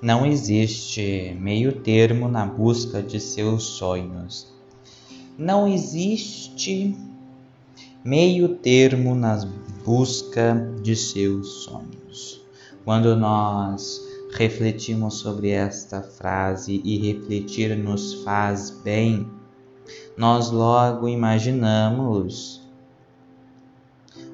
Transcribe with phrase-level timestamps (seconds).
[0.00, 4.46] Não existe meio termo na busca de seus sonhos.
[5.36, 6.96] Não existe
[8.04, 9.44] meio termo na
[9.84, 12.40] busca de seus sonhos.
[12.84, 14.00] Quando nós
[14.30, 19.26] refletimos sobre esta frase e refletir nos faz bem,
[20.16, 22.62] nós logo imaginamos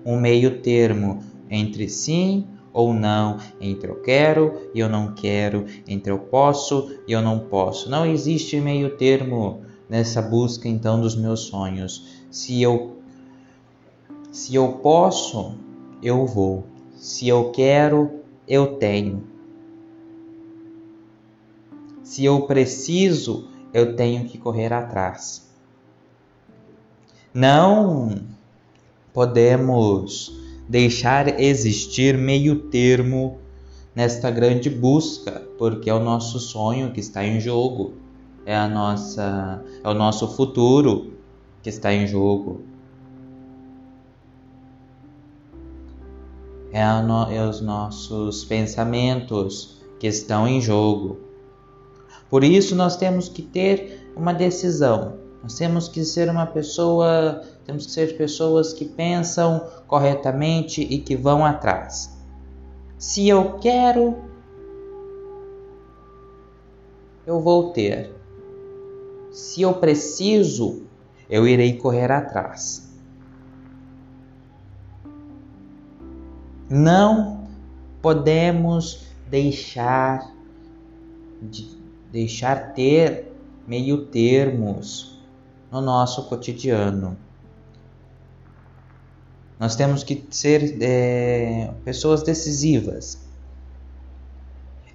[0.05, 6.13] um meio termo entre sim ou não, entre eu quero e eu não quero, entre
[6.13, 7.89] eu posso e eu não posso.
[7.89, 12.25] Não existe meio termo nessa busca então dos meus sonhos.
[12.31, 12.97] Se eu
[14.33, 15.55] se eu posso,
[16.03, 16.65] eu vou.
[16.97, 19.23] Se eu quero, eu tenho.
[22.03, 25.49] Se eu preciso, eu tenho que correr atrás.
[27.33, 28.11] Não
[29.13, 33.39] podemos deixar existir meio termo
[33.95, 37.95] nesta grande busca, porque é o nosso sonho que está em jogo,
[38.45, 41.15] é a nossa, é o nosso futuro
[41.63, 42.63] que está em jogo.
[46.73, 51.21] É, no, é os nossos pensamentos que estão em jogo.
[52.29, 55.24] Por isso nós temos que ter uma decisão.
[55.45, 61.15] Nós temos que ser uma pessoa temos que ser pessoas que pensam corretamente e que
[61.15, 62.19] vão atrás.
[62.97, 64.17] Se eu quero,
[67.27, 68.11] eu vou ter.
[69.31, 70.87] Se eu preciso,
[71.29, 72.91] eu irei correr atrás.
[76.71, 77.47] Não
[78.01, 80.35] podemos deixar
[81.43, 81.69] de
[82.11, 83.31] deixar ter
[83.67, 85.14] meio termos
[85.75, 87.17] no nosso cotidiano.
[89.59, 93.19] Nós temos que ser é, pessoas decisivas.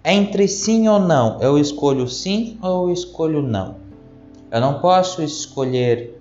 [0.06, 1.42] Entre sim ou não.
[1.42, 3.76] Eu escolho sim ou eu escolho não.
[4.50, 6.18] Eu não posso escolher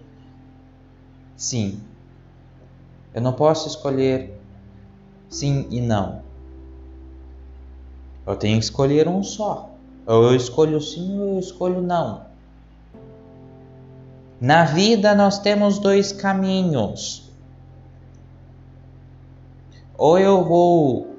[1.36, 1.80] sim.
[3.14, 4.40] Eu não posso escolher
[5.28, 6.20] sim e não.
[8.26, 9.70] Eu tenho que escolher um só.
[10.04, 12.27] Ou eu escolho sim ou eu escolho não.
[14.40, 17.28] Na vida nós temos dois caminhos
[19.98, 21.16] ou eu vou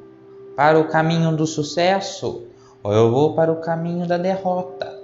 [0.56, 2.44] para o caminho do sucesso,
[2.82, 4.98] ou eu vou para o caminho da derrota.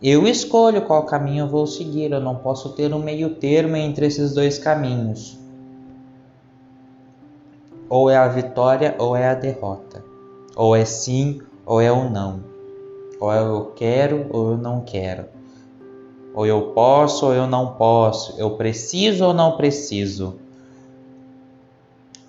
[0.00, 4.06] Eu escolho qual caminho eu vou seguir, eu não posso ter um meio termo entre
[4.06, 5.36] esses dois caminhos.
[7.88, 10.02] Ou é a vitória ou é a derrota.
[10.54, 12.40] Ou é sim ou é o não.
[13.18, 15.26] Ou eu quero ou eu não quero.
[16.34, 18.34] Ou eu posso ou eu não posso.
[18.38, 20.36] Eu preciso ou não preciso.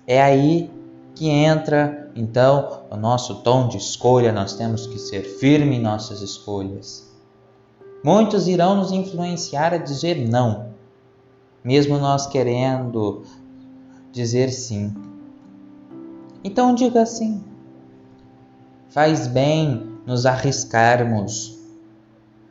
[0.06, 0.70] É aí
[1.14, 6.20] que entra então o nosso tom de escolha, nós temos que ser firme em nossas
[6.20, 7.10] escolhas.
[8.04, 10.72] Muitos irão nos influenciar a dizer não,
[11.62, 13.22] mesmo nós querendo
[14.10, 14.92] dizer sim.
[16.42, 17.42] Então diga sim.
[18.90, 21.58] Faz bem nos arriscarmos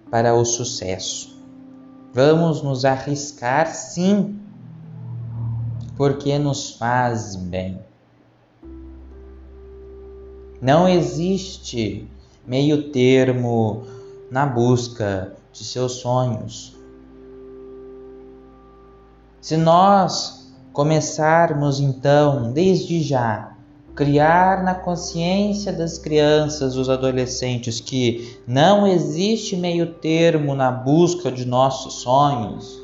[0.10, 1.31] para o sucesso.
[2.14, 4.38] Vamos nos arriscar sim
[5.96, 7.80] porque nos faz bem.
[10.62, 12.06] Não existe
[12.46, 13.84] meio termo
[14.30, 16.76] na busca de seus sonhos.
[19.40, 23.56] Se nós começarmos então, desde já,
[23.96, 31.46] criar na consciência das crianças, dos adolescentes, que não existe meio termo na busca de
[31.46, 32.82] nossos sonhos,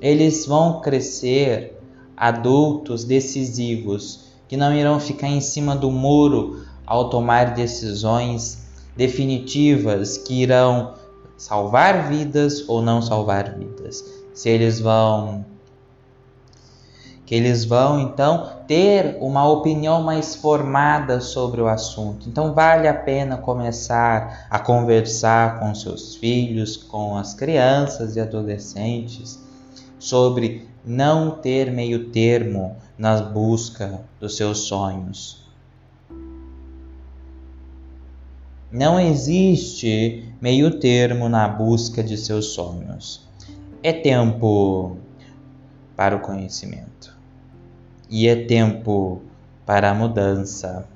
[0.00, 1.78] eles vão crescer
[2.16, 8.62] adultos decisivos que não irão ficar em cima do muro ao tomar decisões
[8.96, 10.94] definitivas que irão
[11.36, 14.04] salvar vidas ou não salvar vidas.
[14.34, 15.44] Se eles vão
[17.32, 22.28] que eles vão então ter uma opinião mais formada sobre o assunto.
[22.28, 29.42] Então vale a pena começar a conversar com seus filhos, com as crianças e adolescentes
[29.98, 35.42] sobre não ter meio termo na busca dos seus sonhos.
[38.70, 43.26] Não existe meio termo na busca de seus sonhos.
[43.82, 44.98] É tempo
[45.96, 47.21] para o conhecimento
[48.12, 49.22] e é tempo
[49.64, 50.86] para a mudança.